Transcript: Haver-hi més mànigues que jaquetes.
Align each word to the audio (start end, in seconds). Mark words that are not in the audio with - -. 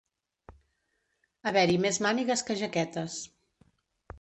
Haver-hi 1.51 1.77
més 1.83 1.99
mànigues 2.07 2.45
que 2.49 2.59
jaquetes. 2.63 3.19